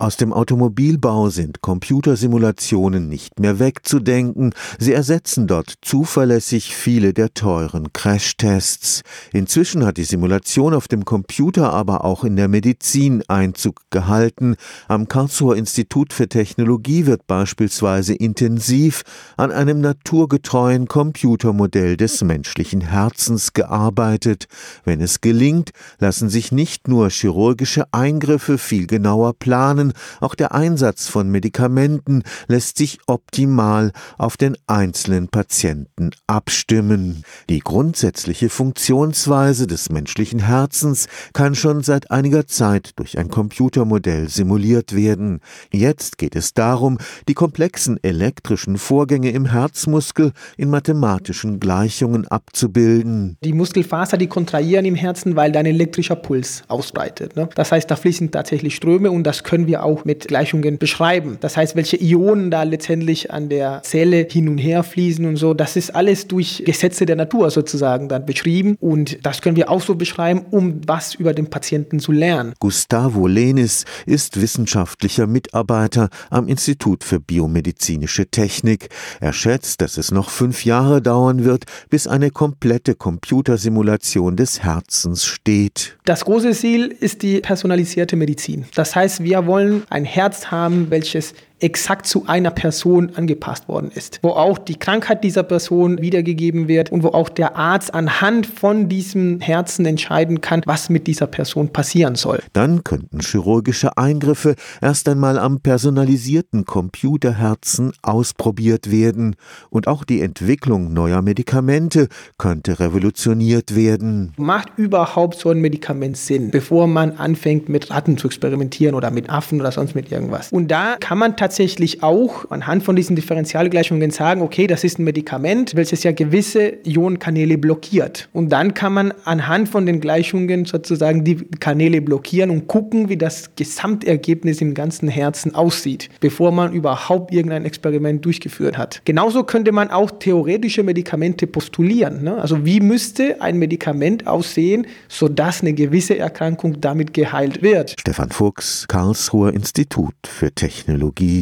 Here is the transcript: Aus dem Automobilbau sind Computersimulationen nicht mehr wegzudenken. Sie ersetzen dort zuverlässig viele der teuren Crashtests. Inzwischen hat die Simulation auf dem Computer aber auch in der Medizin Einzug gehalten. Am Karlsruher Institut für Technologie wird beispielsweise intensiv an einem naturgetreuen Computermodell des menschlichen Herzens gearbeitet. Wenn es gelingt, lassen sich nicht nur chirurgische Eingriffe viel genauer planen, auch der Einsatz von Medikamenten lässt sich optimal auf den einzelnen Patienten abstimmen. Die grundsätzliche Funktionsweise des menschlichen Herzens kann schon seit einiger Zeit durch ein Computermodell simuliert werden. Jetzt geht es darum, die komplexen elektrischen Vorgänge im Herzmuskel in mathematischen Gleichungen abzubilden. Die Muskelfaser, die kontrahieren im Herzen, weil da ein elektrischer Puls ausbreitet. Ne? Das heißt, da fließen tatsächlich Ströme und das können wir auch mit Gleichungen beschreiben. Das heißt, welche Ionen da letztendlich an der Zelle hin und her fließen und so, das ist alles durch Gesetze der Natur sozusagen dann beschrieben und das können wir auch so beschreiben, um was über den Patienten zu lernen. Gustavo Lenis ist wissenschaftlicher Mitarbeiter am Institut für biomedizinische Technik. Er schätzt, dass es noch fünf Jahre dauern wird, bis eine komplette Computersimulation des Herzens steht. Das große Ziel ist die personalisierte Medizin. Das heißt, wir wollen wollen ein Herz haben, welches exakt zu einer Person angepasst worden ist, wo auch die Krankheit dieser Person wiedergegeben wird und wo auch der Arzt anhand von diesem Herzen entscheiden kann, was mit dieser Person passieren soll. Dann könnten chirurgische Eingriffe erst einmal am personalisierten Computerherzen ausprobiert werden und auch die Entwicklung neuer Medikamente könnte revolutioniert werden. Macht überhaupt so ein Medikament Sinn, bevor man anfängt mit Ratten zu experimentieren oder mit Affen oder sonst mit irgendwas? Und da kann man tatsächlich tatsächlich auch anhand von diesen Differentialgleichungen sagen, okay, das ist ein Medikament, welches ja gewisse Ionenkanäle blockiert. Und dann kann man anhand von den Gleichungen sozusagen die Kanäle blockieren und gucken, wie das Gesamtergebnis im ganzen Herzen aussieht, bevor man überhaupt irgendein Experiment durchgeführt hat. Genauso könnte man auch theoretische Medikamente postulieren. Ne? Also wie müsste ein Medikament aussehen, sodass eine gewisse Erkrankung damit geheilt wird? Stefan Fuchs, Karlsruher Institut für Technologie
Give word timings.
Aus 0.00 0.16
dem 0.16 0.32
Automobilbau 0.32 1.28
sind 1.28 1.60
Computersimulationen 1.60 3.08
nicht 3.08 3.40
mehr 3.40 3.58
wegzudenken. 3.58 4.54
Sie 4.78 4.92
ersetzen 4.92 5.48
dort 5.48 5.74
zuverlässig 5.82 6.76
viele 6.76 7.12
der 7.12 7.34
teuren 7.34 7.92
Crashtests. 7.92 9.02
Inzwischen 9.32 9.84
hat 9.84 9.96
die 9.96 10.04
Simulation 10.04 10.72
auf 10.72 10.86
dem 10.86 11.04
Computer 11.04 11.72
aber 11.72 12.04
auch 12.04 12.22
in 12.22 12.36
der 12.36 12.46
Medizin 12.46 13.24
Einzug 13.26 13.80
gehalten. 13.90 14.54
Am 14.86 15.08
Karlsruher 15.08 15.56
Institut 15.56 16.12
für 16.12 16.28
Technologie 16.28 17.06
wird 17.06 17.26
beispielsweise 17.26 18.14
intensiv 18.14 19.02
an 19.36 19.50
einem 19.50 19.80
naturgetreuen 19.80 20.86
Computermodell 20.86 21.96
des 21.96 22.22
menschlichen 22.22 22.82
Herzens 22.82 23.52
gearbeitet. 23.52 24.46
Wenn 24.84 25.00
es 25.00 25.20
gelingt, 25.20 25.70
lassen 25.98 26.28
sich 26.28 26.52
nicht 26.52 26.86
nur 26.86 27.10
chirurgische 27.10 27.92
Eingriffe 27.92 28.58
viel 28.58 28.86
genauer 28.86 29.34
planen, 29.36 29.87
auch 30.20 30.34
der 30.34 30.54
Einsatz 30.54 31.08
von 31.08 31.30
Medikamenten 31.30 32.22
lässt 32.46 32.78
sich 32.78 32.98
optimal 33.06 33.92
auf 34.16 34.36
den 34.36 34.56
einzelnen 34.66 35.28
Patienten 35.28 36.10
abstimmen. 36.26 37.24
Die 37.48 37.60
grundsätzliche 37.60 38.48
Funktionsweise 38.48 39.66
des 39.66 39.90
menschlichen 39.90 40.40
Herzens 40.40 41.08
kann 41.32 41.54
schon 41.54 41.82
seit 41.82 42.10
einiger 42.10 42.46
Zeit 42.46 42.92
durch 42.96 43.18
ein 43.18 43.28
Computermodell 43.28 44.28
simuliert 44.28 44.94
werden. 44.94 45.40
Jetzt 45.72 46.18
geht 46.18 46.36
es 46.36 46.54
darum, 46.54 46.98
die 47.28 47.34
komplexen 47.34 48.02
elektrischen 48.02 48.78
Vorgänge 48.78 49.30
im 49.30 49.46
Herzmuskel 49.46 50.32
in 50.56 50.70
mathematischen 50.70 51.60
Gleichungen 51.60 52.26
abzubilden. 52.26 53.36
Die 53.44 53.52
Muskelfaser, 53.52 54.16
die 54.16 54.26
kontrahieren 54.26 54.84
im 54.84 54.94
Herzen, 54.94 55.36
weil 55.36 55.52
da 55.52 55.60
ein 55.60 55.66
elektrischer 55.66 56.16
Puls 56.16 56.62
ausbreitet. 56.68 57.36
Ne? 57.36 57.48
Das 57.54 57.72
heißt, 57.72 57.90
da 57.90 57.96
fließen 57.96 58.30
tatsächlich 58.30 58.74
Ströme 58.74 59.10
und 59.10 59.24
das 59.24 59.44
können 59.44 59.66
wir 59.78 59.84
auch 59.84 60.04
mit 60.04 60.28
Gleichungen 60.28 60.78
beschreiben. 60.78 61.38
Das 61.40 61.56
heißt, 61.56 61.76
welche 61.76 61.96
Ionen 61.96 62.50
da 62.50 62.62
letztendlich 62.62 63.30
an 63.30 63.48
der 63.48 63.82
Zelle 63.82 64.26
hin 64.30 64.48
und 64.48 64.58
her 64.58 64.82
fließen 64.82 65.24
und 65.24 65.36
so, 65.36 65.54
das 65.54 65.76
ist 65.76 65.94
alles 65.94 66.26
durch 66.26 66.62
Gesetze 66.64 67.06
der 67.06 67.16
Natur 67.16 67.50
sozusagen 67.50 68.08
dann 68.08 68.26
beschrieben 68.26 68.76
und 68.80 69.24
das 69.24 69.40
können 69.42 69.56
wir 69.56 69.70
auch 69.70 69.80
so 69.80 69.94
beschreiben, 69.94 70.44
um 70.50 70.80
was 70.86 71.14
über 71.14 71.32
den 71.32 71.48
Patienten 71.50 72.00
zu 72.00 72.12
lernen. 72.12 72.54
Gustavo 72.58 73.26
Lenis 73.26 73.84
ist 74.06 74.40
wissenschaftlicher 74.40 75.26
Mitarbeiter 75.26 76.08
am 76.30 76.48
Institut 76.48 77.04
für 77.04 77.20
biomedizinische 77.20 78.26
Technik. 78.26 78.88
Er 79.20 79.32
schätzt, 79.32 79.80
dass 79.80 79.98
es 79.98 80.10
noch 80.10 80.30
fünf 80.30 80.64
Jahre 80.64 81.00
dauern 81.00 81.44
wird, 81.44 81.64
bis 81.90 82.06
eine 82.06 82.30
komplette 82.30 82.94
Computersimulation 82.94 84.36
des 84.36 84.62
Herzens 84.62 85.24
steht. 85.24 85.96
Das 86.04 86.24
große 86.24 86.52
Ziel 86.52 86.86
ist 87.00 87.22
die 87.22 87.40
personalisierte 87.40 88.16
Medizin. 88.16 88.64
Das 88.74 88.96
heißt, 88.96 89.22
wir 89.22 89.46
wollen 89.46 89.67
wollen 89.68 89.84
ein 89.90 90.04
Herz 90.04 90.50
haben, 90.50 90.90
welches 90.90 91.34
exakt 91.60 92.06
zu 92.06 92.26
einer 92.26 92.50
Person 92.50 93.10
angepasst 93.14 93.68
worden 93.68 93.90
ist, 93.92 94.20
wo 94.22 94.30
auch 94.30 94.58
die 94.58 94.76
Krankheit 94.76 95.24
dieser 95.24 95.42
Person 95.42 96.00
wiedergegeben 96.00 96.68
wird 96.68 96.92
und 96.92 97.02
wo 97.02 97.08
auch 97.08 97.28
der 97.28 97.56
Arzt 97.56 97.92
anhand 97.92 98.46
von 98.46 98.88
diesem 98.88 99.40
Herzen 99.40 99.84
entscheiden 99.86 100.40
kann, 100.40 100.62
was 100.66 100.88
mit 100.88 101.06
dieser 101.06 101.26
Person 101.26 101.72
passieren 101.72 102.14
soll. 102.14 102.40
Dann 102.52 102.84
könnten 102.84 103.20
chirurgische 103.20 103.96
Eingriffe 103.96 104.54
erst 104.80 105.08
einmal 105.08 105.38
am 105.38 105.60
personalisierten 105.60 106.64
Computerherzen 106.64 107.92
ausprobiert 108.02 108.90
werden 108.90 109.36
und 109.70 109.88
auch 109.88 110.04
die 110.04 110.20
Entwicklung 110.20 110.92
neuer 110.92 111.22
Medikamente 111.22 112.08
könnte 112.38 112.80
revolutioniert 112.80 113.74
werden. 113.74 114.32
Macht 114.36 114.70
überhaupt 114.76 115.38
so 115.38 115.50
ein 115.50 115.60
Medikament 115.60 116.16
Sinn, 116.16 116.50
bevor 116.50 116.86
man 116.86 117.12
anfängt 117.12 117.68
mit 117.68 117.90
Ratten 117.90 118.16
zu 118.16 118.28
experimentieren 118.28 118.94
oder 118.94 119.10
mit 119.10 119.30
Affen 119.30 119.60
oder 119.60 119.72
sonst 119.72 119.94
mit 119.94 120.12
irgendwas? 120.12 120.52
Und 120.52 120.68
da 120.68 120.96
kann 121.00 121.18
man 121.18 121.36
tatsächlich 121.36 121.47
tatsächlich 121.48 122.02
auch 122.02 122.50
anhand 122.50 122.82
von 122.82 122.94
diesen 122.94 123.16
Differentialgleichungen 123.16 124.10
sagen, 124.10 124.42
okay, 124.42 124.66
das 124.66 124.84
ist 124.84 124.98
ein 124.98 125.04
Medikament, 125.04 125.74
welches 125.74 126.02
ja 126.02 126.12
gewisse 126.12 126.74
Ionenkanäle 126.84 127.56
blockiert. 127.56 128.28
Und 128.34 128.50
dann 128.50 128.74
kann 128.74 128.92
man 128.92 129.14
anhand 129.24 129.70
von 129.70 129.86
den 129.86 130.00
Gleichungen 130.00 130.66
sozusagen 130.66 131.24
die 131.24 131.36
Kanäle 131.58 132.02
blockieren 132.02 132.50
und 132.50 132.66
gucken, 132.66 133.08
wie 133.08 133.16
das 133.16 133.56
Gesamtergebnis 133.56 134.60
im 134.60 134.74
ganzen 134.74 135.08
Herzen 135.08 135.54
aussieht, 135.54 136.10
bevor 136.20 136.52
man 136.52 136.74
überhaupt 136.74 137.32
irgendein 137.32 137.64
Experiment 137.64 138.26
durchgeführt 138.26 138.76
hat. 138.76 139.00
Genauso 139.06 139.42
könnte 139.42 139.72
man 139.72 139.90
auch 139.90 140.10
theoretische 140.10 140.82
Medikamente 140.82 141.46
postulieren. 141.46 142.24
Ne? 142.24 142.36
Also 142.36 142.66
wie 142.66 142.80
müsste 142.80 143.40
ein 143.40 143.56
Medikament 143.56 144.26
aussehen, 144.26 144.86
sodass 145.08 145.62
eine 145.62 145.72
gewisse 145.72 146.18
Erkrankung 146.18 146.82
damit 146.82 147.14
geheilt 147.14 147.62
wird? 147.62 147.94
Stefan 147.98 148.28
Fuchs, 148.28 148.84
Karlsruher 148.86 149.54
Institut 149.54 150.14
für 150.26 150.52
Technologie 150.52 151.37